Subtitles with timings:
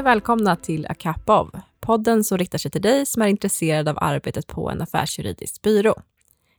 [0.00, 4.46] och välkomna till Akapov, podden som riktar sig till dig som är intresserad av arbetet
[4.46, 5.94] på en affärsjuridisk byrå.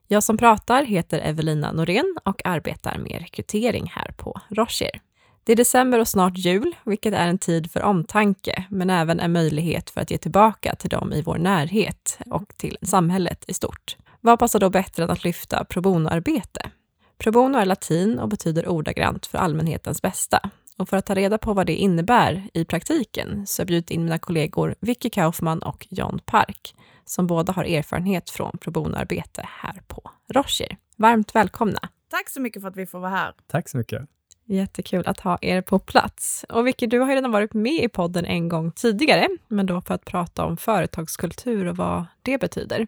[0.08, 5.02] Jag som pratar heter Evelina Norén och arbetar med rekrytering här på Rocher.
[5.44, 9.32] Det är december och snart jul, vilket är en tid för omtanke, men även en
[9.32, 13.98] möjlighet för att ge tillbaka till dem i vår närhet och till samhället i stort.
[14.20, 16.70] Vad passar då bättre än att lyfta pro bono-arbete?
[17.18, 20.50] Pro bono är latin och betyder ordagrant för allmänhetens bästa.
[20.82, 23.92] Och för att ta reda på vad det innebär i praktiken så har jag bjudit
[23.92, 29.46] in mina kollegor Vicky Kaufman och John Park, som båda har erfarenhet från pro bono-arbete
[29.48, 30.78] här på Rocher.
[30.96, 31.80] Varmt välkomna!
[32.10, 33.34] Tack så mycket för att vi får vara här.
[33.48, 34.02] Tack så mycket.
[34.46, 36.46] Jättekul att ha er på plats.
[36.50, 39.82] Och Vicky, du har ju redan varit med i podden en gång tidigare, men då
[39.82, 42.88] för att prata om företagskultur och vad det betyder.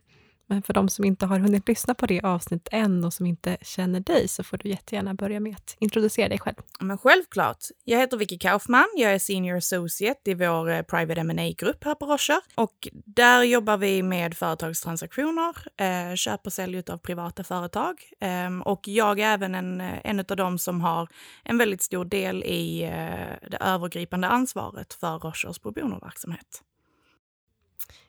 [0.54, 3.58] Men för de som inte har hunnit lyssna på det avsnitt än och som inte
[3.62, 6.56] känner dig så får du jättegärna börja med att introducera dig själv.
[6.80, 7.58] Men självklart.
[7.84, 8.88] Jag heter Vicky Kaufman.
[8.96, 12.40] Jag är senior associate i vår eh, private ma grupp här på Rocher.
[12.56, 17.96] Och där jobbar vi med företagstransaktioner, eh, köp och sälj av privata företag.
[18.22, 21.10] Eh, och jag är även en, eh, en av dem som har
[21.44, 26.62] en väldigt stor del i eh, det övergripande ansvaret för Rochers pro verksamhet.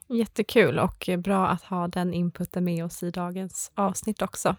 [0.09, 4.57] Jättekul och bra att ha den inputen med oss i dagens avsnitt också.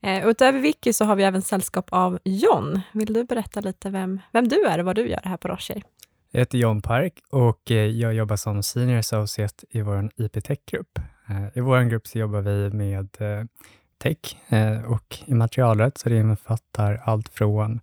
[0.00, 2.80] Eh, utöver Vicky så har vi även sällskap av John.
[2.92, 5.82] Vill du berätta lite vem, vem du är och vad du gör här på Rocher?
[6.30, 10.98] Jag heter John Park och eh, jag jobbar som Senior Associate i vår IP Tech-grupp.
[11.28, 13.44] Eh, I vår grupp så jobbar vi med eh,
[13.98, 14.36] tech
[14.86, 17.80] och immaterialrätt, så det innefattar allt från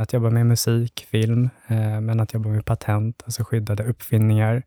[0.00, 1.48] att jobba med musik, film,
[2.02, 4.62] men att jobba med patent, alltså skyddade uppfinningar,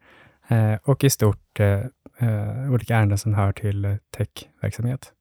[0.52, 1.80] Eh, och i stort eh,
[2.18, 5.14] eh, olika ärenden som hör till eh, techverksamhet.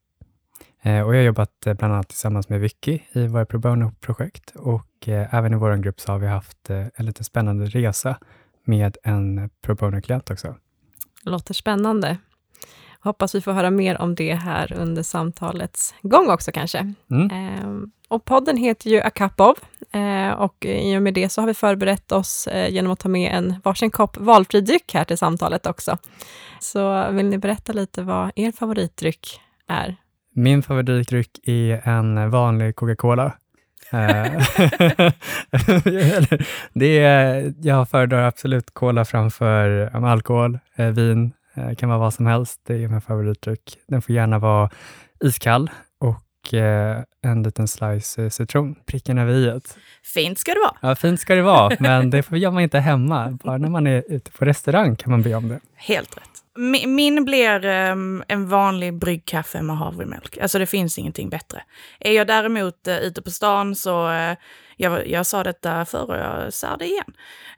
[0.83, 5.53] och jag har jobbat bland annat tillsammans med Vicky i våra pro bono-projekt och även
[5.53, 8.19] i vår grupp så har vi haft en lite spännande resa
[8.65, 10.57] med en pro bono-klient också.
[11.25, 12.19] Låter spännande.
[13.03, 16.95] Hoppas vi får höra mer om det här under samtalets gång också kanske.
[17.11, 17.31] Mm.
[17.31, 19.59] Eh, och podden heter ju A Cup of
[19.95, 23.09] eh, och i och med det så har vi förberett oss eh, genom att ta
[23.09, 25.99] med en varsin kopp valfri dryck här till samtalet också.
[26.61, 29.97] Så vill ni berätta lite vad er favoritdryck är?
[30.35, 33.33] Min favoritdryck är en vanlig Coca-Cola.
[33.93, 34.43] Eh,
[36.73, 42.15] det är, jag föredrar absolut cola framför um, alkohol, eh, vin, det kan vara vad
[42.15, 42.61] som helst.
[42.67, 43.79] Det är min favoritdryck.
[43.89, 44.71] Den får gärna vara
[45.25, 48.75] iskall och eh, en liten slice eh, citron.
[48.87, 49.61] Pricken över i.
[50.15, 50.77] Fint ska det vara.
[50.81, 53.39] Ja, fint ska det vara, men det gör man inte hemma.
[53.45, 55.61] Bara när man är ute på restaurang kan man be om det.
[55.77, 56.25] Helt rätt.
[56.87, 60.39] Min blir um, en vanlig bryggkaffe med havremjölk.
[60.39, 61.63] Alltså det finns ingenting bättre.
[62.01, 64.37] Är jag däremot uh, ute på stan så, uh,
[64.81, 67.13] jag, jag sa detta förr och jag sa det igen.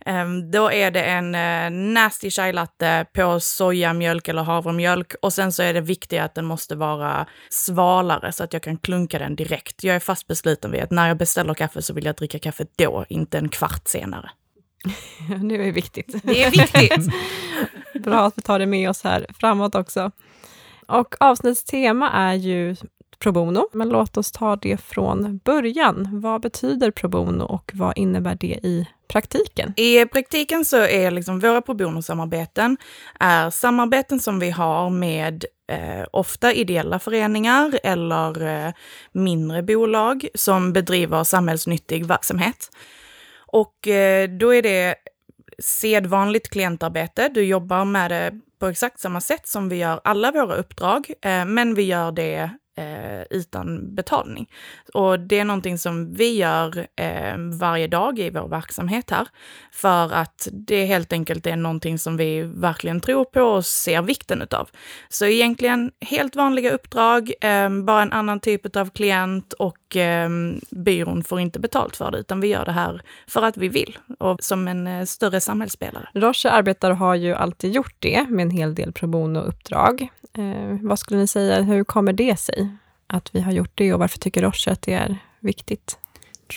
[0.07, 5.53] Um, då är det en uh, nasty chai latte på sojamjölk eller havremjölk och sen
[5.53, 9.37] så är det viktigt att den måste vara svalare så att jag kan klunka den
[9.37, 9.85] direkt.
[9.85, 12.67] Jag är fast besluten vid att när jag beställer kaffe så vill jag dricka kaffe
[12.77, 14.31] då, inte en kvart senare.
[15.49, 16.17] det är viktigt.
[16.23, 17.15] Det är viktigt.
[18.05, 20.11] Bra att vi tar det med oss här framåt också.
[20.87, 22.77] Och avsnittstema är ju
[23.23, 26.09] pro bono, men låt oss ta det från början.
[26.13, 29.73] Vad betyder pro bono och vad innebär det i praktiken?
[29.77, 32.77] I praktiken så är liksom våra pro bono-samarbeten
[33.21, 38.73] är samarbeten som vi har med eh, ofta ideella föreningar eller eh,
[39.13, 42.71] mindre bolag som bedriver samhällsnyttig verksamhet.
[43.37, 44.95] Och eh, då är det
[45.59, 47.29] sedvanligt klientarbete.
[47.29, 51.45] Du jobbar med det på exakt samma sätt som vi gör alla våra uppdrag, eh,
[51.45, 54.51] men vi gör det eh, utan betalning.
[54.95, 59.29] Och det är någonting som vi gör eh, varje dag i vår verksamhet här.
[59.73, 64.43] För att det helt enkelt är någonting som vi verkligen tror på och ser vikten
[64.43, 64.69] utav.
[65.09, 70.31] Så egentligen helt vanliga uppdrag, eh, bara en annan typ av klient och eh,
[70.71, 73.99] byrån får inte betalt för det, utan vi gör det här för att vi vill
[74.19, 76.09] och som en eh, större samhällsspelare.
[76.15, 80.09] Roche arbetar och har ju alltid gjort det med en hel del pro bono-uppdrag.
[80.39, 82.62] Eh, vad skulle ni säga, hur kommer det sig
[83.13, 85.99] att vi har gjort det och varför tycker Roche att det är viktigt?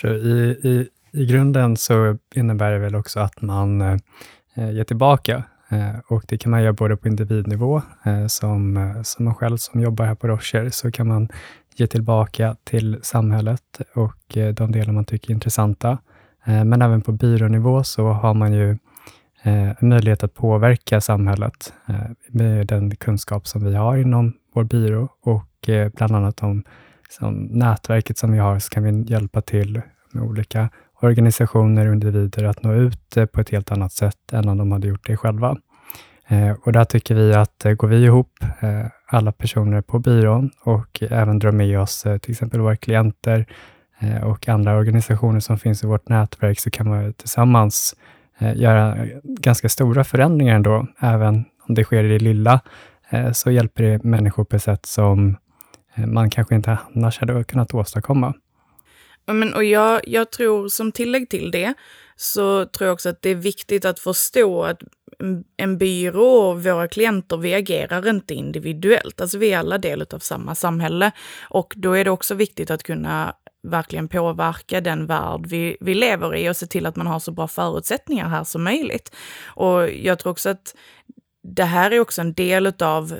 [0.04, 5.98] I, i, I grunden så innebär det väl också att man eh, ger tillbaka eh,
[6.08, 9.80] och det kan man göra både på individnivå, eh, som, eh, som man själv som
[9.80, 11.28] jobbar här på Rocher, så kan man
[11.76, 15.98] ge tillbaka till samhället och eh, de delar man tycker är intressanta.
[16.44, 18.76] Eh, men även på byrånivå så har man ju eh,
[19.46, 21.94] Eh, möjlighet att påverka samhället eh,
[22.28, 26.64] med den kunskap som vi har inom vår byrå och eh, bland annat om
[27.08, 29.80] som nätverket som vi har, så kan vi hjälpa till
[30.12, 30.68] med olika
[31.00, 34.72] organisationer och individer att nå ut eh, på ett helt annat sätt än om de
[34.72, 35.56] hade gjort det själva.
[36.28, 40.50] Eh, och där tycker vi att eh, går vi ihop, eh, alla personer på byrån
[40.64, 43.46] och även drar med oss till exempel våra klienter
[44.24, 47.94] och andra organisationer som finns i vårt nätverk, så kan vi tillsammans
[48.38, 52.60] Eh, göra ganska stora förändringar ändå, även om det sker i det lilla,
[53.10, 55.36] eh, så hjälper det människor på ett sätt som
[55.94, 58.34] eh, man kanske inte annars hade kunnat åstadkomma.
[59.26, 61.74] Men, och jag, jag tror som tillägg till det,
[62.16, 64.82] så tror jag också att det är viktigt att förstå att
[65.56, 69.20] en byrå och våra klienter, vi agerar inte individuellt.
[69.20, 71.10] Alltså vi är alla del av samma samhälle.
[71.50, 73.34] Och då är det också viktigt att kunna
[73.70, 77.32] verkligen påverka den värld vi, vi lever i och se till att man har så
[77.32, 79.14] bra förutsättningar här som möjligt.
[79.44, 80.74] Och jag tror också att
[81.42, 83.18] det här är också en del av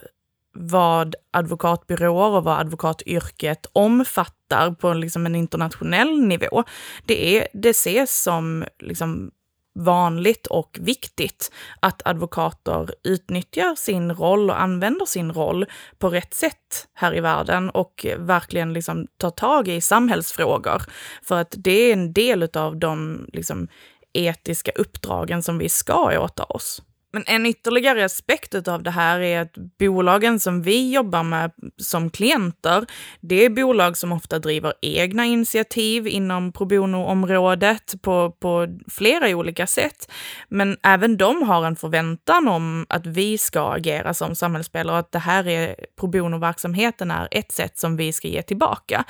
[0.53, 6.65] vad advokatbyråer och vad advokatyrket omfattar på liksom en internationell nivå.
[7.07, 9.31] Det, är, det ses som liksom
[9.77, 15.67] vanligt och viktigt att advokater utnyttjar sin roll och använder sin roll
[15.99, 20.83] på rätt sätt här i världen och verkligen liksom tar tag i samhällsfrågor.
[21.23, 23.69] För att det är en del av de liksom,
[24.13, 26.83] etiska uppdragen som vi ska åta oss.
[27.13, 32.11] Men en ytterligare aspekt av det här är att bolagen som vi jobbar med som
[32.11, 32.87] klienter,
[33.21, 39.67] det är bolag som ofta driver egna initiativ inom pro bono-området på, på flera olika
[39.67, 40.13] sätt.
[40.49, 45.13] Men även de har en förväntan om att vi ska agera som samhällsspelare och att
[45.13, 49.05] det här är pro bono-verksamheten är ett sätt som vi ska ge tillbaka.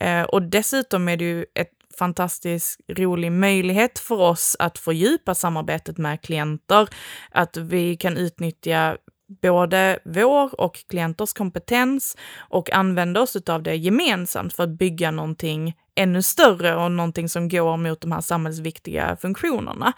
[0.00, 5.98] Eh, och dessutom är det ju ett fantastisk, rolig möjlighet för oss att fördjupa samarbetet
[5.98, 6.88] med klienter,
[7.30, 8.96] att vi kan utnyttja
[9.42, 15.74] både vår och klienters kompetens och använda oss av det gemensamt för att bygga någonting
[15.94, 19.92] ännu större och någonting som går mot de här samhällsviktiga funktionerna.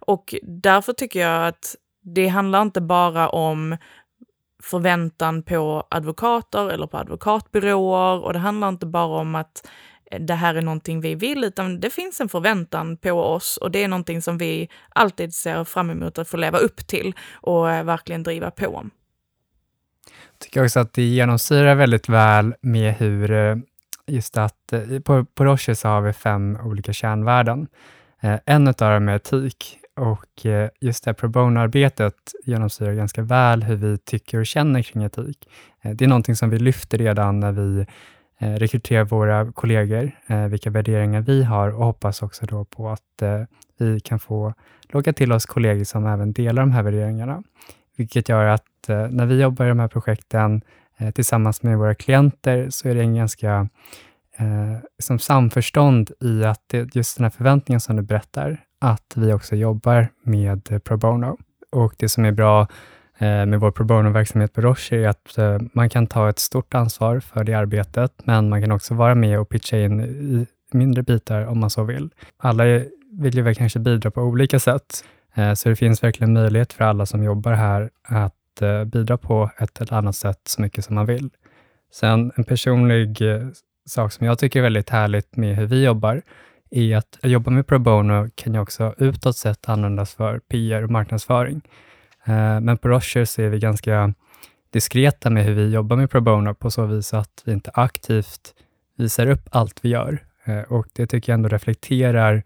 [0.00, 3.76] Och därför tycker jag att det handlar inte bara om
[4.62, 9.68] förväntan på advokater eller på advokatbyråer och det handlar inte bara om att
[10.20, 13.84] det här är någonting vi vill, utan det finns en förväntan på oss och det
[13.84, 17.84] är någonting som vi alltid ser fram emot att få leva upp till och eh,
[17.84, 18.86] verkligen driva på.
[20.32, 23.56] Jag tycker också att det genomsyrar väldigt väl med hur, eh,
[24.06, 27.66] just att eh, på, på Roche så har vi fem olika kärnvärden.
[28.46, 30.46] En av dem är etik och
[30.80, 32.14] just det här pro bono-arbetet
[32.44, 35.48] genomsyrar ganska väl hur vi tycker och känner kring etik.
[35.82, 37.86] Det är någonting som vi lyfter redan när vi
[38.42, 43.22] Eh, rekrytera våra kollegor, eh, vilka värderingar vi har och hoppas också då på att
[43.22, 43.42] eh,
[43.78, 44.54] vi kan få
[44.88, 47.42] locka till oss kollegor som även delar de här värderingarna.
[47.96, 50.62] Vilket gör att eh, när vi jobbar i de här projekten
[50.96, 53.68] eh, tillsammans med våra klienter så är det en ganska
[54.36, 59.32] eh, som samförstånd i att det, just den här förväntningen som du berättar, att vi
[59.32, 61.38] också jobbar med eh, pro bono.
[61.70, 62.66] Och det som är bra
[63.22, 66.74] Eh, med vår pro bono-verksamhet på Roche är att eh, man kan ta ett stort
[66.74, 71.02] ansvar för det arbetet, men man kan också vara med och pitcha in i mindre
[71.02, 72.10] bitar om man så vill.
[72.36, 72.64] Alla
[73.20, 75.04] vill ju väl kanske bidra på olika sätt,
[75.34, 78.32] eh, så det finns verkligen möjlighet för alla som jobbar här att
[78.86, 81.30] bidra på ett eller annat sätt så mycket som man vill.
[81.92, 83.22] Sen en personlig
[83.86, 86.22] sak som jag tycker är väldigt härligt med hur vi jobbar,
[86.70, 90.90] är att jobba med pro bono kan ju också utåt sett användas för PR och
[90.90, 91.62] marknadsföring.
[92.24, 94.14] Eh, men på Rocher så är vi ganska
[94.70, 98.54] diskreta med hur vi jobbar med pro bono på så vis att vi inte aktivt
[98.96, 100.24] visar upp allt vi gör.
[100.44, 102.42] Eh, och det tycker jag ändå reflekterar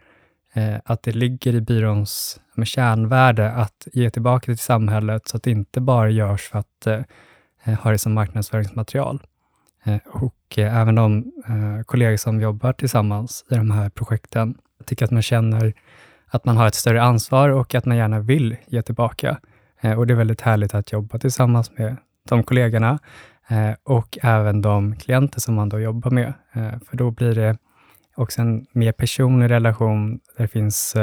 [0.53, 5.51] eh, att det ligger i byråns kärnvärde att ge tillbaka till samhället så att det
[5.51, 6.87] inte bara görs för att
[7.83, 9.21] ha det som marknadsföringsmaterial.
[10.05, 11.31] Och även de
[11.85, 15.73] kollegor som jobbar tillsammans i de här projekten, tycker att man känner
[16.27, 19.37] att man har ett större ansvar och att man gärna vill ge tillbaka.
[19.81, 21.97] Eh, och det är väldigt härligt att jobba tillsammans med
[22.29, 22.99] de kollegorna
[23.47, 26.33] eh, och även de klienter som man då jobbar med.
[26.53, 27.57] Eh, för då blir det
[28.15, 30.95] också en mer personlig relation där det finns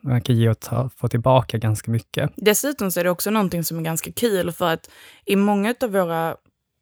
[0.00, 2.30] man kan ge och ta, få tillbaka ganska mycket.
[2.36, 4.90] Dessutom så är det också någonting som är ganska kul för att
[5.24, 6.36] i många av våra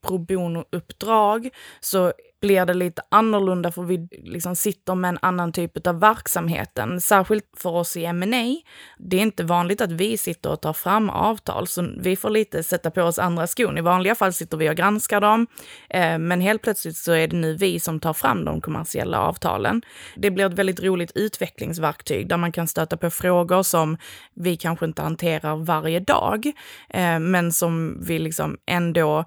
[0.07, 2.13] pro bono-uppdrag så
[2.45, 7.01] blir det lite annorlunda för vi liksom sitter med en annan typ av verksamheten.
[7.01, 8.57] Särskilt för oss i M&A.
[8.99, 12.63] Det är inte vanligt att vi sitter och tar fram avtal, så vi får lite
[12.63, 13.79] sätta på oss andra skon.
[13.79, 15.47] I vanliga fall sitter vi och granskar dem,
[15.91, 19.83] eh, men helt plötsligt så är det nu vi som tar fram de kommersiella avtalen.
[20.17, 23.97] Det blir ett väldigt roligt utvecklingsverktyg där man kan stöta på frågor som
[24.35, 26.47] vi kanske inte hanterar varje dag,
[26.91, 29.25] eh, men som vi liksom ändå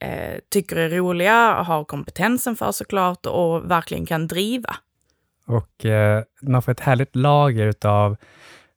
[0.00, 4.76] eh, tycker är roliga, har kompetensen för såklart och verkligen kan driva.
[5.46, 8.16] och eh, man får ett härligt lager utav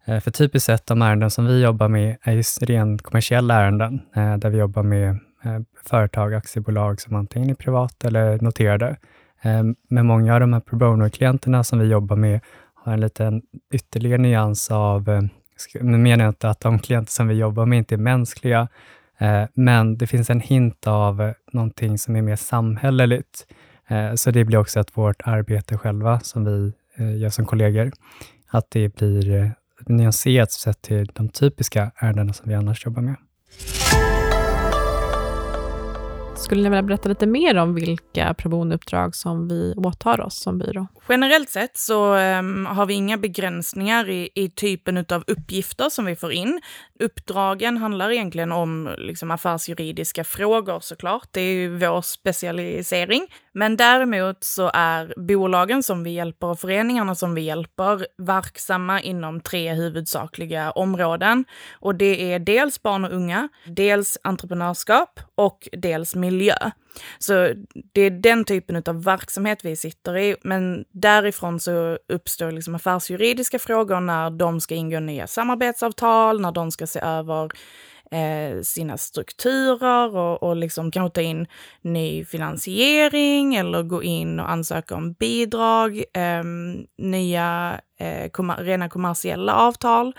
[0.06, 4.01] eh, för typiskt sett de ärenden som vi jobbar med är just rent kommersiella ärenden,
[4.15, 5.10] eh, där vi jobbar med
[5.44, 8.98] eh, företag, aktiebolag som antingen är privata eller noterade.
[9.42, 12.39] Eh, men många av de här pro bono-klienterna som vi jobbar med
[12.74, 13.42] har en liten
[13.74, 15.22] ytterligare nyans av, eh,
[15.82, 18.68] nu menar jag inte att de klienter som vi jobbar med inte är mänskliga,
[19.24, 23.48] Eh, men det finns en hint av eh, någonting som är mer samhälleligt.
[23.88, 26.74] Eh, så det blir också att vårt arbete själva, som vi
[27.18, 27.92] gör som kollegor,
[28.48, 29.51] att det blir
[29.88, 33.15] nyanserat sett till de typiska ärendena som vi annars jobbar med.
[36.44, 40.58] Skulle ni vilja berätta lite mer om vilka pro uppdrag som vi åtar oss som
[40.58, 40.88] byrå?
[41.10, 46.16] Generellt sett så um, har vi inga begränsningar i, i typen av uppgifter som vi
[46.16, 46.62] får in.
[47.00, 51.28] Uppdragen handlar egentligen om liksom, affärsjuridiska frågor såklart.
[51.32, 53.28] Det är ju vår specialisering.
[53.54, 59.42] Men däremot så är bolagen som vi hjälper och föreningarna som vi hjälper verksamma inom
[59.42, 61.46] tre huvudsakliga områden.
[61.80, 66.33] Och det är dels barn och unga, dels entreprenörskap och dels miljö.
[67.20, 67.54] Så
[67.94, 70.36] det är den typen av verksamhet vi sitter i.
[70.44, 76.72] Men därifrån så uppstår liksom affärsjuridiska frågor när de ska ingå nya samarbetsavtal, när de
[76.72, 77.50] ska se över
[78.12, 81.48] eh, sina strukturer och, och liksom kanske ta in
[81.82, 86.44] ny finansiering eller gå in och ansöka om bidrag, eh,
[86.98, 90.13] nya eh, kom rena kommersiella avtal.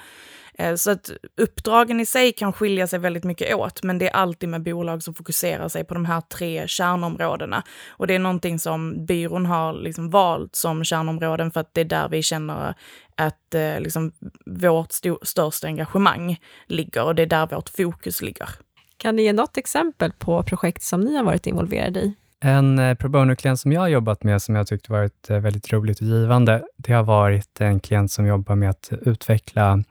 [0.59, 4.17] Eh, så att uppdragen i sig kan skilja sig väldigt mycket åt, men det är
[4.17, 7.63] alltid med bolag som fokuserar sig på de här tre kärnområdena.
[7.89, 11.85] Och det är någonting som byrån har liksom valt som kärnområden för att det är
[11.85, 12.75] där vi känner
[13.17, 14.13] att eh, liksom,
[14.47, 14.93] vårt
[15.23, 18.49] största engagemang ligger och det är där vårt fokus ligger.
[18.97, 22.15] Kan ni ge något exempel på projekt som ni har varit involverade i?
[22.41, 26.01] En eh, pro bono-klient som jag har jobbat med, som jag tyckte varit väldigt roligt
[26.01, 29.85] och givande, det har varit en klient som jobbar med att utveckla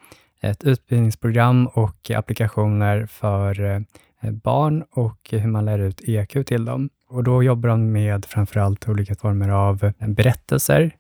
[0.44, 3.62] ett utbildningsprogram och applikationer för
[4.22, 6.90] eh, barn och hur man lär ut EQ till dem.
[7.10, 10.92] Och då jobbar de med framförallt olika former av berättelser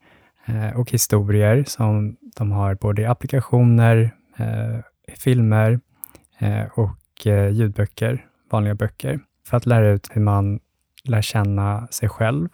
[0.45, 4.79] eh, och historier som de har både i applikationer, eh,
[5.17, 5.79] filmer
[6.73, 10.59] och ljudböcker, vanliga böcker, för att lära ut hur man
[11.03, 12.49] lär känna sig själv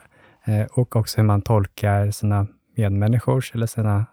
[0.71, 4.05] och också hur man tolkar sina medmänniskors eller sina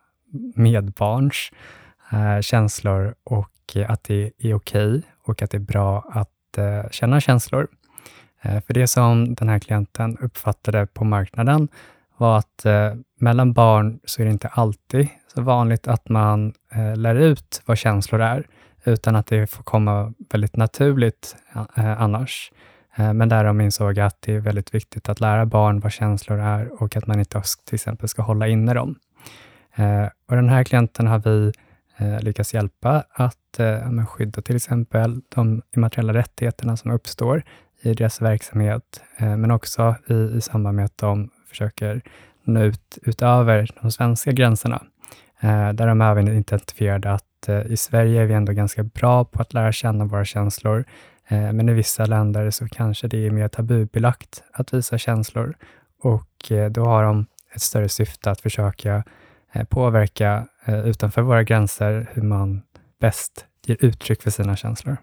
[0.54, 1.50] medbarns
[2.12, 6.90] eh, känslor och att det är okej okay och att det är bra att eh,
[6.90, 7.68] känna känslor.
[8.42, 11.68] Eh, för det som den här klienten uppfattade på marknaden
[12.16, 16.96] var att eh, mellan barn så är det inte alltid så vanligt att man eh,
[16.96, 18.46] lär ut vad känslor är,
[18.84, 21.36] utan att det får komma väldigt naturligt
[21.76, 22.52] eh, annars.
[23.14, 26.82] Men där de insåg att det är väldigt viktigt att lära barn vad känslor är
[26.82, 28.94] och att man inte till exempel ska hålla inne dem.
[30.28, 31.52] Och den här klienten har vi
[31.96, 37.42] eh, lyckas hjälpa att eh, skydda till exempel de immateriella rättigheterna som uppstår
[37.80, 42.02] i deras verksamhet, eh, men också i, i samband med att de försöker
[42.44, 44.82] nå ut utöver de svenska gränserna.
[45.40, 49.42] Eh, där de även identifierade att eh, i Sverige är vi ändå ganska bra på
[49.42, 50.84] att lära känna våra känslor,
[51.28, 55.56] eh, men i vissa länder så kanske det är mer tabubelagt att visa känslor
[56.02, 59.04] och eh, då har de ett större syfte att försöka
[59.56, 62.62] Eh, påverka eh, utanför våra gränser, hur man
[63.00, 64.96] bäst ger uttryck för sina känslor.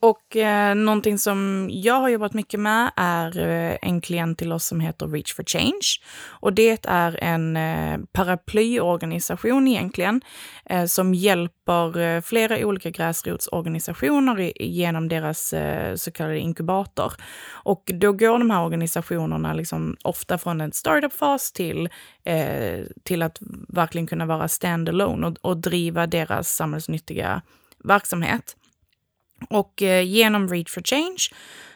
[0.00, 4.64] Och eh, någonting som jag har jobbat mycket med är eh, en klient till oss
[4.64, 5.86] som heter Reach for Change.
[6.28, 10.20] Och det är en eh, paraplyorganisation egentligen,
[10.64, 17.12] eh, som hjälper eh, flera olika gräsrotsorganisationer genom deras eh, så kallade inkubator.
[17.50, 21.88] Och då går de här organisationerna liksom ofta från en startup-fas till,
[22.24, 23.38] eh, till att
[23.68, 27.42] verkligen kunna vara standalone och, och driva deras samhällsnyttiga
[27.84, 28.56] verksamhet.
[29.50, 31.28] Och eh, genom Read for Change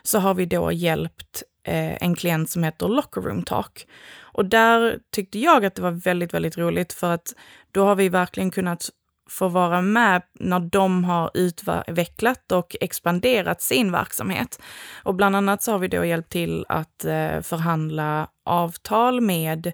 [0.02, 3.86] så har vi då hjälpt eh, en klient som heter Locker Room Talk.
[4.20, 7.34] Och där tyckte jag att det var väldigt, väldigt roligt för att
[7.72, 8.90] då har vi verkligen kunnat
[9.30, 14.62] få vara med när de har utvecklat och expanderat sin verksamhet.
[15.02, 19.66] Och bland annat så har vi då hjälpt till att eh, förhandla avtal med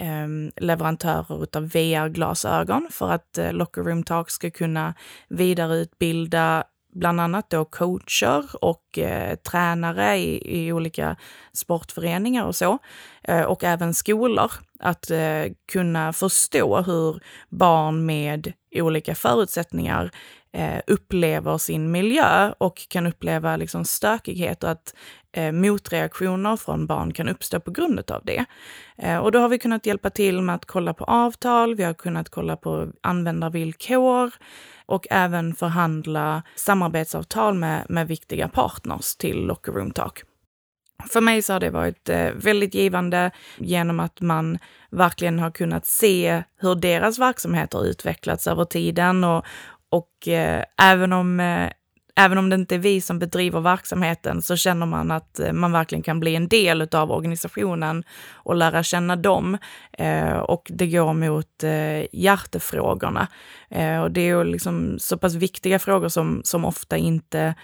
[0.00, 4.94] eh, leverantörer av VR-glasögon för att eh, Locker Room Talk ska kunna
[5.28, 11.16] vidareutbilda bland annat då coacher och eh, tränare i, i, olika
[11.52, 12.78] sportföreningar och så.
[13.22, 14.52] Eh, och även skolor.
[14.78, 20.10] Att eh, kunna förstå hur barn med olika förutsättningar
[20.52, 24.94] eh, upplever sin miljö och kan uppleva liksom stökighet och att
[25.32, 28.44] eh, motreaktioner från barn kan uppstå på grund av det.
[28.98, 31.94] Eh, och då har vi kunnat hjälpa till med att kolla på avtal, vi har
[31.94, 34.32] kunnat kolla på användarvillkor
[34.92, 40.22] och även förhandla samarbetsavtal med, med viktiga partners till Locker Room Talk.
[41.12, 44.58] För mig så har det varit eh, väldigt givande genom att man
[44.90, 49.44] verkligen har kunnat se hur deras verksamhet har utvecklats över tiden och,
[49.88, 51.70] och eh, även om eh,
[52.20, 55.72] Även om det inte är vi som bedriver verksamheten så känner man att eh, man
[55.72, 59.58] verkligen kan bli en del av organisationen och lära känna dem.
[59.92, 63.28] Eh, och det går mot eh, hjärtefrågorna.
[63.70, 67.54] Eh, och det är ju liksom så pass viktiga frågor som, som ofta inte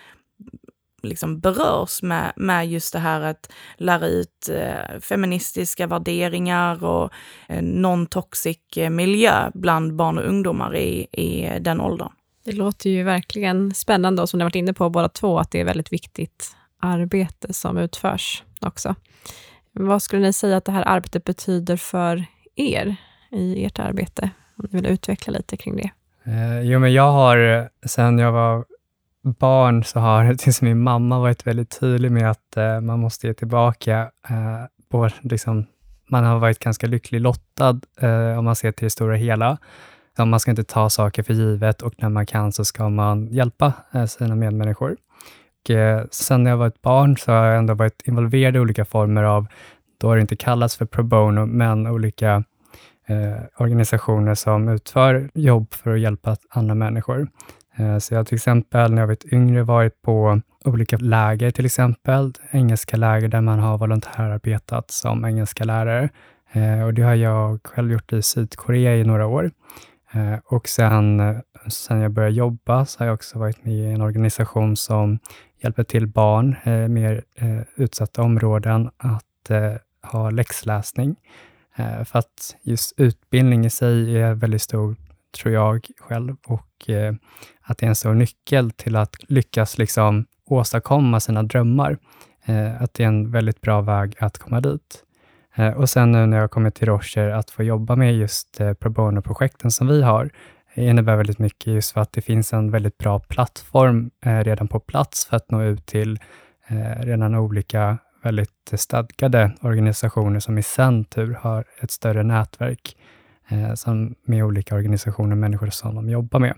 [1.03, 7.13] liksom berörs med, med just det här att lära ut eh, feministiska värderingar och
[7.49, 12.11] eh, non-toxic eh, miljö bland barn och ungdomar i, i den åldern.
[12.49, 15.61] Det låter ju verkligen spännande och som ni varit inne på båda två, att det
[15.61, 18.95] är väldigt viktigt arbete som utförs också.
[19.73, 22.25] Vad skulle ni säga att det här arbetet betyder för
[22.57, 22.97] er
[23.31, 24.31] i ert arbete?
[24.57, 25.91] Om ni vill utveckla lite kring det.
[26.25, 28.65] Eh, jo, men jag har sedan jag var
[29.39, 33.35] barn så har tills min mamma varit väldigt tydlig med att eh, man måste ge
[33.35, 34.11] tillbaka.
[34.29, 35.67] Eh, på, liksom,
[36.11, 39.59] man har varit ganska lycklig lottad eh, om man ser till det stora hela.
[40.25, 43.73] Man ska inte ta saker för givet och när man kan så ska man hjälpa
[43.93, 44.97] eh, sina medmänniskor.
[45.65, 48.59] Och, eh, sen när jag var ett barn så har jag ändå varit involverad i
[48.59, 49.47] olika former av,
[50.01, 52.45] då har det inte kallats för pro bono, men olika
[53.09, 57.29] eh, organisationer som utför jobb för att hjälpa andra människor.
[57.77, 61.67] Eh, så jag har till exempel när jag var yngre varit på olika läger, till
[61.67, 66.09] exempel engelska läger där man har volontärarbetat som engelska lärare.
[66.53, 69.51] Eh, och det har jag själv gjort i Sydkorea i några år.
[70.13, 71.37] Eh, och sen, eh,
[71.69, 75.19] sen jag började jobba så har jag också varit med i en organisation som
[75.63, 77.25] hjälper till barn i mer
[77.77, 79.51] utsatta områden att
[80.03, 81.17] ha läxläsning.
[81.77, 84.97] För att just utbildning i sig är väldigt stor
[85.31, 86.37] tror jag själv.
[86.47, 87.15] Och eh,
[87.63, 91.99] att det är en stor nyckel till att lyckas liksom åstadkomma sina drömmar.
[92.45, 95.05] Eh, att det är en väldigt bra väg att komma dit.
[95.59, 98.73] Eh, och sen nu när jag kommit till Rocher, att få jobba med just eh,
[98.73, 100.31] pro bono-projekten som vi har,
[100.75, 104.81] innebär väldigt mycket just för att det finns en väldigt bra plattform eh, redan på
[104.81, 106.19] plats för att nå ut till
[107.01, 112.97] redan olika väldigt stadgade organisationer som i sin tur har ett större nätverk
[113.75, 116.55] som med olika organisationer och människor som de jobbar med.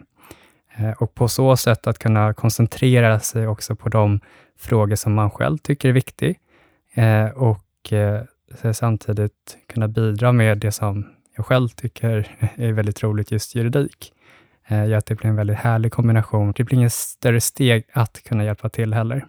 [0.98, 4.20] Och på så sätt att kunna koncentrera sig också på de
[4.58, 6.38] frågor som man själv tycker är viktig
[7.34, 7.92] och
[8.72, 14.12] samtidigt kunna bidra med det som jag själv tycker är väldigt roligt, just juridik
[14.68, 16.52] eh, gör att det blir en väldigt härlig kombination.
[16.56, 19.26] Det blir inget större steg att kunna hjälpa till heller.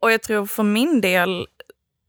[0.00, 1.46] Och jag tror för min del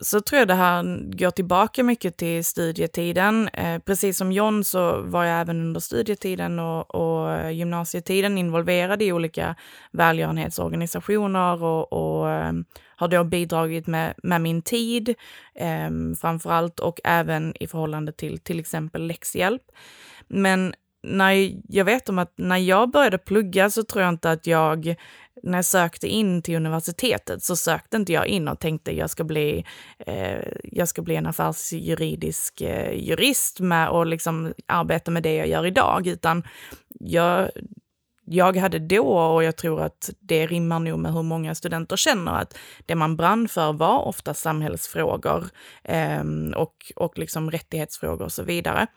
[0.03, 0.83] så tror jag det här
[1.17, 3.47] går tillbaka mycket till studietiden.
[3.47, 9.11] Eh, precis som John så var jag även under studietiden och, och gymnasietiden involverad i
[9.11, 9.55] olika
[9.91, 12.53] välgörenhetsorganisationer och, och eh,
[12.95, 15.09] har då bidragit med, med min tid
[15.55, 15.89] eh,
[16.21, 19.63] framför allt och även i förhållande till till exempel läxhjälp.
[20.27, 24.47] Men när jag vet om att när jag började plugga så tror jag inte att
[24.47, 24.95] jag
[25.43, 29.23] när jag sökte in till universitetet så sökte inte jag in och tänkte jag ska
[29.23, 29.65] bli,
[29.99, 35.47] eh, jag ska bli en affärsjuridisk eh, jurist med och liksom arbeta med det jag
[35.47, 36.43] gör idag, utan
[36.99, 37.49] jag,
[38.25, 42.31] jag hade då, och jag tror att det rimmar nog med hur många studenter känner,
[42.31, 45.45] att det man brann för var ofta samhällsfrågor
[45.83, 46.23] eh,
[46.55, 48.87] och, och liksom rättighetsfrågor och så vidare.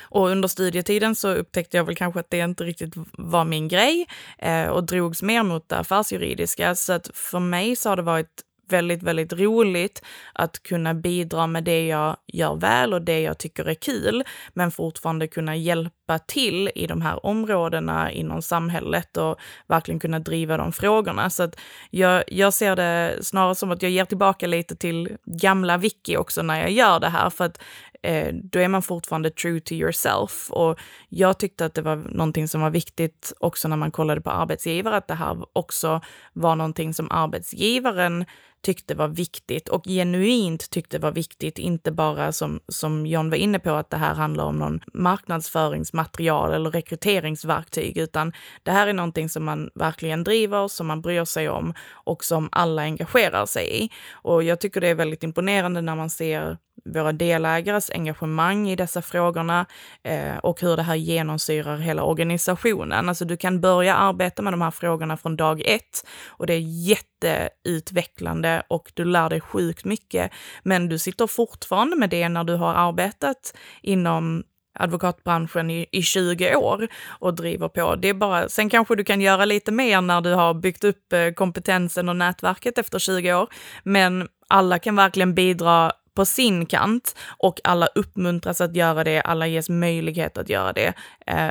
[0.00, 4.06] Och under studietiden så upptäckte jag väl kanske att det inte riktigt var min grej
[4.38, 6.74] eh, och drogs mer mot det affärsjuridiska.
[6.74, 11.64] Så att för mig så har det varit väldigt, väldigt roligt att kunna bidra med
[11.64, 16.70] det jag gör väl och det jag tycker är kul, men fortfarande kunna hjälpa till
[16.74, 21.30] i de här områdena inom samhället och verkligen kunna driva de frågorna.
[21.30, 21.56] Så att
[21.90, 26.42] jag, jag ser det snarare som att jag ger tillbaka lite till gamla Vicky också
[26.42, 27.60] när jag gör det här, för att
[28.02, 30.50] eh, då är man fortfarande true to yourself.
[30.50, 34.30] Och jag tyckte att det var någonting som var viktigt också när man kollade på
[34.30, 36.00] arbetsgivare, att det här också
[36.32, 38.24] var någonting som arbetsgivaren
[38.62, 43.58] tyckte var viktigt och genuint tyckte var viktigt, inte bara som, som John var inne
[43.58, 48.32] på, att det här handlar om någon marknadsföringsmaterial eller rekryteringsverktyg, utan
[48.62, 52.48] det här är någonting som man verkligen driver, som man bryr sig om och som
[52.52, 53.90] alla engagerar sig i.
[54.12, 59.02] Och jag tycker det är väldigt imponerande när man ser våra delägares engagemang i dessa
[59.02, 59.66] frågorna
[60.02, 63.08] eh, och hur det här genomsyrar hela organisationen.
[63.08, 66.88] Alltså du kan börja arbeta med de här frågorna från dag ett och det är
[66.88, 70.32] jätteutvecklande och du lär dig sjukt mycket.
[70.62, 74.44] Men du sitter fortfarande med det när du har arbetat inom
[74.78, 77.96] advokatbranschen i, i 20 år och driver på.
[77.96, 81.12] Det är bara, sen kanske du kan göra lite mer när du har byggt upp
[81.12, 83.48] eh, kompetensen och nätverket efter 20 år.
[83.82, 89.46] Men alla kan verkligen bidra på sin kant och alla uppmuntras att göra det, alla
[89.46, 90.92] ges möjlighet att göra det.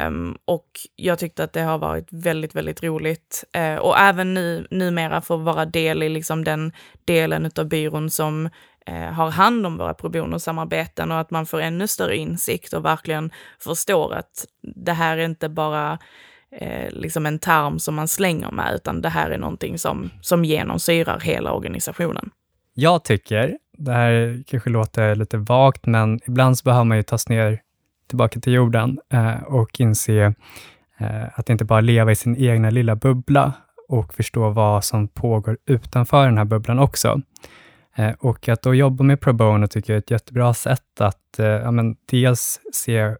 [0.07, 3.43] Um, och jag tyckte att det har varit väldigt, väldigt roligt.
[3.57, 6.71] Uh, och även nu, numera få vara del i liksom den
[7.05, 8.49] delen av byrån som
[8.89, 12.85] uh, har hand om våra pro bono-samarbeten och att man får ännu större insikt och
[12.85, 15.97] verkligen förstår att det här är inte bara
[16.51, 20.45] eh, liksom en term som man slänger med, utan det här är någonting som, som
[20.45, 22.31] genomsyrar hela organisationen.
[22.79, 27.29] Jag tycker det här kanske låter lite vagt, men ibland så behöver man ju tas
[27.29, 27.61] ner
[28.07, 30.33] tillbaka till jorden eh, och inse
[30.97, 33.53] eh, att inte bara leva i sin egna lilla bubbla
[33.87, 37.21] och förstå vad som pågår utanför den här bubblan också.
[37.95, 41.39] Eh, och att då jobba med pro bono tycker jag är ett jättebra sätt att
[41.39, 43.15] eh, ja, men dels se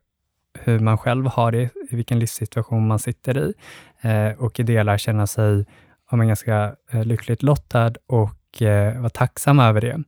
[0.59, 3.53] hur man själv har det, i vilken livssituation man sitter i
[4.01, 5.65] eh, och i delar känna sig
[6.11, 10.03] ja, ganska eh, lyckligt lottad och eh, vara tacksam över det.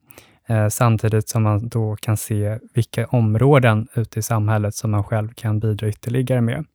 [0.49, 5.29] Eh, samtidigt som man då kan se vilka områden ute i samhället som man själv
[5.33, 6.65] kan bidra ytterligare med.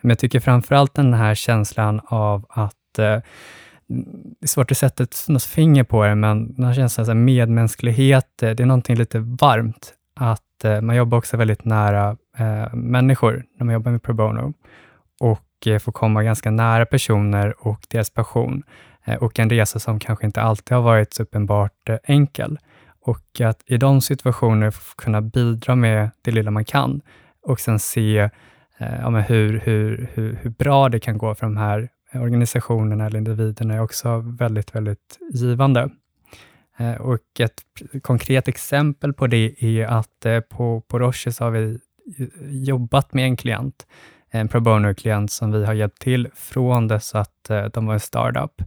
[0.00, 3.20] Men jag tycker framför allt den här känslan av att eh,
[3.88, 7.16] det är svårt att sätta ett något finger på det, men den här känslan av
[7.16, 9.94] medmänsklighet, eh, det är någonting lite varmt.
[10.14, 14.52] Att eh, man jobbar också väldigt nära eh, människor när man jobbar med pro bono
[15.20, 18.62] och eh, får komma ganska nära personer och deras passion
[19.04, 22.58] eh, och en resa som kanske inte alltid har varit så uppenbart enkel.
[23.00, 27.00] Och att i de situationerna kunna bidra med det lilla man kan
[27.42, 28.18] och sen se
[28.78, 33.18] eh, ja, hur, hur, hur, hur bra det kan gå för de här organisationerna eller
[33.18, 35.90] individerna är också väldigt, väldigt givande.
[36.78, 37.62] Eh, och ett
[38.02, 41.78] konkret exempel på det är att eh, på, på Roche har vi
[42.48, 43.86] jobbat med en klient,
[44.30, 48.00] en pro bono-klient som vi har hjälpt till från dess att eh, de var en
[48.00, 48.62] startup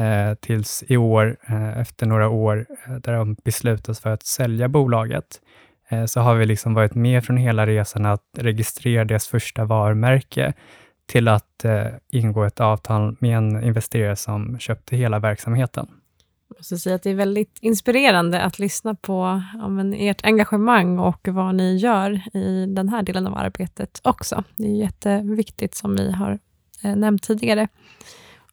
[0.00, 4.68] Eh, tills i år, eh, efter några år eh, där de beslutas för att sälja
[4.68, 5.40] bolaget,
[5.88, 10.52] eh, så har vi liksom varit med från hela resan att registrera deras första varumärke
[11.06, 15.86] till att eh, ingå ett avtal med en investerare som köpte hela verksamheten.
[16.48, 20.98] Jag måste säga att det är väldigt inspirerande att lyssna på ja, men ert engagemang
[20.98, 24.44] och vad ni gör i den här delen av arbetet också.
[24.56, 26.38] Det är jätteviktigt som ni har
[26.84, 27.68] eh, nämnt tidigare.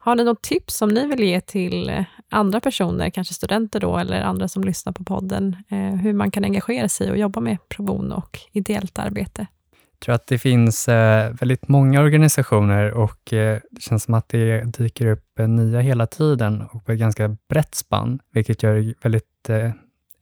[0.08, 3.98] Har ni något tips som ni vill ge till eh, andra personer, kanske studenter då,
[3.98, 7.58] eller andra som lyssnar på podden, eh, hur man kan engagera sig och jobba med
[7.70, 9.48] pro bono och ideellt arbete?
[9.92, 14.30] Jag tror att det finns eh, väldigt många organisationer och eh, det känns som att
[14.30, 18.76] det dyker upp eh, nya hela tiden och på ett ganska brett spann, vilket gör
[18.76, 19.50] det väldigt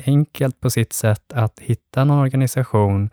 [0.06, 3.10] enkelt på sitt sätt att hitta någon organisation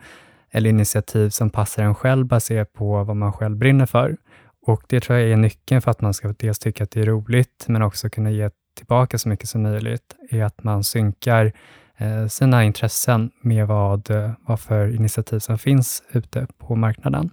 [0.51, 4.17] eller initiativ som passar en själv baserat på vad man själv brinner för.
[4.65, 7.05] Och Det tror jag är nyckeln för att man ska dels tycka att det är
[7.05, 11.51] roligt, men också kunna ge tillbaka så mycket som möjligt, är att man synkar
[11.97, 17.29] eh, sina intressen med vad, eh, vad för initiativ som finns ute på marknaden.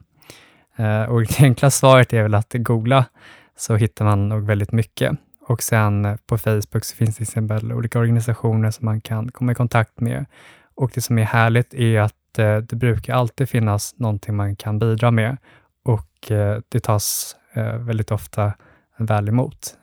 [0.76, 3.04] Eh, och det enkla svaret är väl att googla,
[3.56, 5.12] så hittar man nog väldigt mycket.
[5.48, 9.52] Och sen på Facebook så finns det till exempel olika organisationer som man kan komma
[9.52, 10.26] i kontakt med.
[10.74, 12.14] Och det som är härligt är att
[12.62, 15.36] det brukar alltid finnas någonting man kan bidra med
[15.84, 18.52] och eh, det tas eh, väldigt ofta
[18.98, 19.76] väl emot.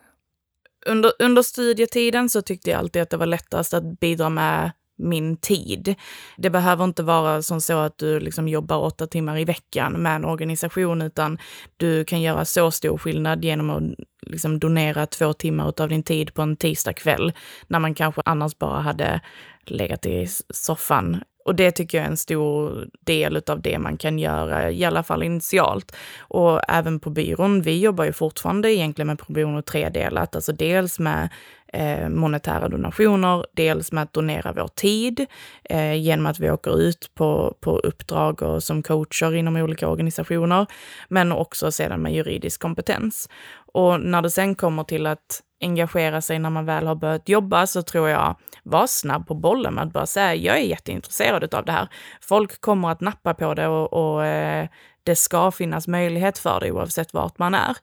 [0.85, 5.37] Under, under studietiden så tyckte jag alltid att det var lättast att bidra med min
[5.37, 5.95] tid.
[6.37, 10.15] Det behöver inte vara som så att du liksom jobbar åtta timmar i veckan med
[10.15, 11.37] en organisation, utan
[11.77, 13.83] du kan göra så stor skillnad genom att
[14.21, 17.33] liksom donera två timmar av din tid på en tisdagkväll,
[17.67, 19.21] när man kanske annars bara hade
[19.65, 24.19] legat i soffan och det tycker jag är en stor del av det man kan
[24.19, 25.95] göra, i alla fall initialt.
[26.19, 30.99] Och även på byrån, vi jobbar ju fortfarande egentligen med pro bono tredelat, alltså dels
[30.99, 31.29] med
[31.73, 35.25] eh, monetära donationer, dels med att donera vår tid
[35.63, 40.65] eh, genom att vi åker ut på, på uppdrag och som coacher inom olika organisationer,
[41.09, 43.29] men också sedan med juridisk kompetens
[43.77, 47.67] och när det sen kommer till att engagera sig när man väl har börjat jobba
[47.67, 51.65] så tror jag, var snabb på bollen med att bara säga jag är jätteintresserad av
[51.65, 51.87] det här.
[52.21, 54.67] Folk kommer att nappa på det och, och eh,
[55.03, 57.75] det ska finnas möjlighet för det oavsett vart man är.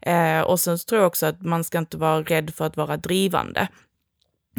[0.00, 2.76] Eh, och sen så tror jag också att man ska inte vara rädd för att
[2.76, 3.68] vara drivande.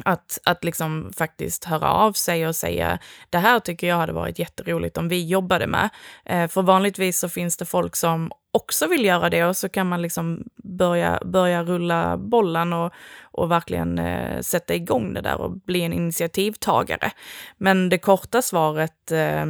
[0.06, 4.40] Att, att liksom faktiskt höra av sig och säga det här tycker jag hade varit
[4.40, 5.90] jätteroligt om vi jobbade med.
[6.26, 9.88] Eh, för vanligtvis så finns det folk som också vill göra det och så kan
[9.88, 15.52] man liksom börja, börja rulla bollen och, och verkligen eh, sätta igång det där och
[15.52, 17.12] bli en initiativtagare.
[17.58, 19.46] Men det korta svaret eh,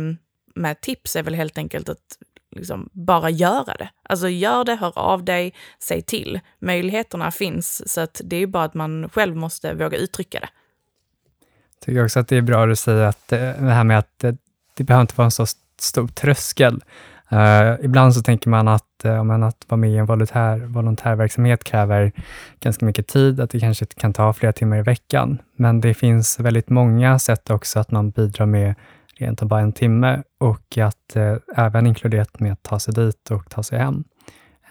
[0.56, 2.18] med tips är väl helt enkelt att
[2.56, 3.89] liksom bara göra det.
[4.04, 6.39] Alltså gör det, hör av dig, säg till.
[6.60, 10.50] Möjligheterna finns, så att det är bara att man själv måste våga uttrycka det.
[11.80, 14.38] Jag tycker också att det är bra att säga att det här med att det,
[14.74, 15.46] det behöver inte vara en så
[15.80, 16.84] stor tröskel.
[17.34, 20.58] Uh, ibland så tänker man att, eh, uh, man att vara med i en volontär,
[20.58, 22.12] volontärverksamhet kräver
[22.60, 25.42] ganska mycket tid, att det kanske kan ta flera timmar i veckan.
[25.56, 28.76] Men det finns väldigt många sätt också att man bidrar med
[29.24, 33.50] rent bara en timme och att eh, även inkluderat med att ta sig dit och
[33.50, 34.04] ta sig hem.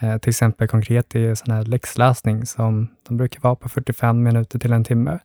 [0.01, 4.59] Eh, till exempel konkret är sån här läxläsning som de brukar vara på 45 minuter
[4.59, 5.19] till en timme.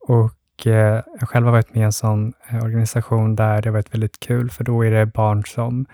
[0.00, 3.72] Och eh, jag själv har varit med i en sån eh, organisation där det har
[3.72, 5.86] varit väldigt kul, för då är det barn som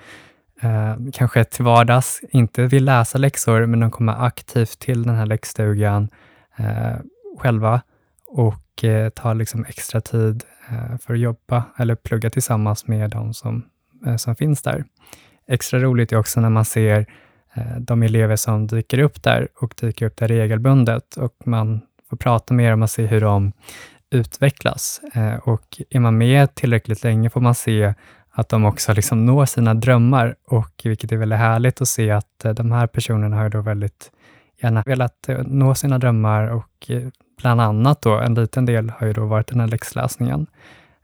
[0.63, 5.27] eh, kanske till vardags inte vill läsa läxor, men de kommer aktivt till den här
[5.27, 6.09] läxstugan
[6.57, 6.97] eh,
[7.39, 7.83] själva
[8.27, 13.35] och eh, tar liksom extra tid Eh, för att jobba eller plugga tillsammans med de
[13.35, 13.65] som,
[14.07, 14.85] eh, som finns där.
[15.49, 17.07] Extra roligt är också när man ser
[17.55, 22.17] eh, de elever som dyker upp där och dyker upp där regelbundet och man får
[22.17, 23.53] prata med dem och se hur de
[24.11, 25.01] utvecklas.
[25.43, 27.95] Och är man med tillräckligt länge får man se
[28.31, 32.47] att de också liksom når sina drömmar och vilket är väldigt härligt att se att
[32.57, 34.11] de här personerna har då väldigt
[34.63, 36.91] gärna velat nå sina drömmar och
[37.43, 40.47] bland annat då, en liten del har ju då varit den här läxläsningen.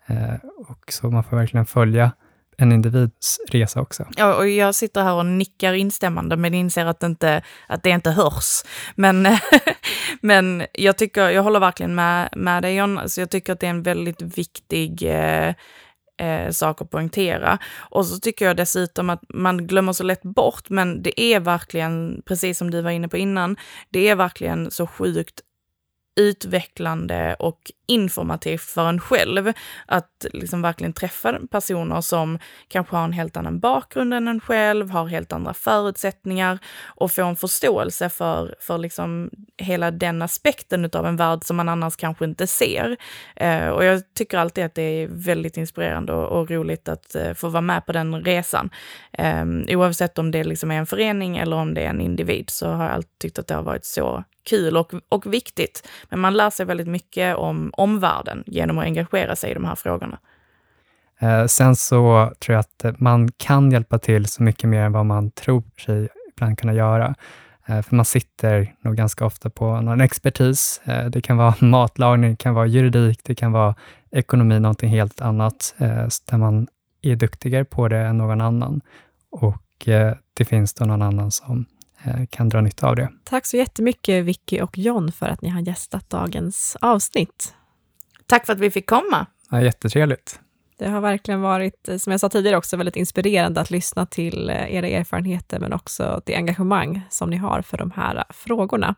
[0.06, 0.34] Eh,
[0.68, 2.12] och så man får verkligen följa
[2.56, 4.06] en individs resa också.
[4.16, 7.90] Ja, och jag sitter här och nickar instämmande men inser att det inte, att det
[7.90, 8.62] inte hörs.
[8.94, 9.26] Men,
[10.20, 12.98] men jag, tycker, jag håller verkligen med, med dig John.
[12.98, 15.54] Alltså jag tycker att det är en väldigt viktig eh,
[16.20, 17.58] eh, sak att poängtera.
[17.78, 22.22] Och så tycker jag dessutom att man glömmer så lätt bort, men det är verkligen,
[22.26, 23.56] precis som du var inne på innan,
[23.90, 25.40] det är verkligen så sjukt
[26.16, 29.52] utvecklande och informativt för en själv.
[29.86, 34.90] Att liksom verkligen träffa personer som kanske har en helt annan bakgrund än en själv,
[34.90, 41.06] har helt andra förutsättningar och få en förståelse för, för liksom hela den aspekten av
[41.06, 42.96] en värld som man annars kanske inte ser.
[43.36, 47.34] Eh, och jag tycker alltid att det är väldigt inspirerande och, och roligt att eh,
[47.34, 48.70] få vara med på den resan.
[49.12, 52.68] Eh, oavsett om det liksom är en förening eller om det är en individ så
[52.68, 55.88] har jag alltid tyckt att det har varit så kul och, och viktigt.
[56.08, 59.74] Men man lär sig väldigt mycket om omvärlden genom att engagera sig i de här
[59.74, 60.18] frågorna.
[61.20, 65.06] Eh, sen så tror jag att man kan hjälpa till så mycket mer än vad
[65.06, 67.14] man tror sig ibland kunna göra.
[67.66, 70.80] Eh, för man sitter nog ganska ofta på någon expertis.
[70.84, 73.74] Eh, det kan vara matlagning, det kan vara juridik, det kan vara
[74.10, 75.74] ekonomi, någonting helt annat,
[76.30, 76.68] där man
[77.02, 78.80] är duktigare på det än någon annan.
[79.30, 79.62] Och
[80.34, 81.66] det finns då någon annan som
[82.30, 83.08] kan dra nytta av det.
[83.24, 87.54] Tack så jättemycket Vicky och John för att ni har gästat dagens avsnitt.
[88.26, 89.26] Tack för att vi fick komma.
[89.50, 90.40] Ja, jättetrevligt.
[90.78, 94.74] Det har verkligen varit, som jag sa tidigare, också väldigt inspirerande att lyssna till eh,
[94.74, 98.94] era erfarenheter, men också det engagemang som ni har för de här frågorna.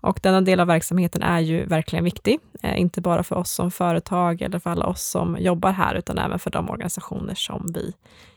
[0.00, 3.70] Och denna del av verksamheten är ju verkligen viktig, eh, inte bara för oss som
[3.70, 7.92] företag eller för alla oss som jobbar här, utan även för de organisationer som vi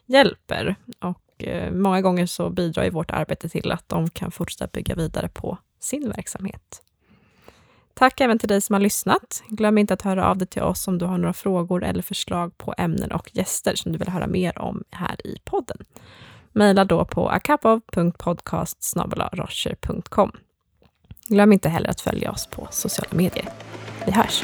[0.06, 0.76] hjälper.
[1.00, 4.68] Och och eh, många gånger så bidrar ju vårt arbete till att de kan fortsätta
[4.68, 6.82] bygga vidare på sin verksamhet.
[7.94, 9.44] Tack även till dig som har lyssnat.
[9.48, 12.58] Glöm inte att höra av dig till oss om du har några frågor eller förslag
[12.58, 15.78] på ämnen och gäster som du vill höra mer om här i podden.
[16.52, 18.94] Maila då på akapov.podcast
[21.28, 23.50] Glöm inte heller att följa oss på sociala medier.
[24.06, 24.44] Vi hörs!